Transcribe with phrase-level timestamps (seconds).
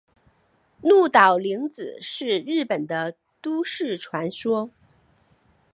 [0.81, 4.71] 鹿岛零子是日本的都市传说。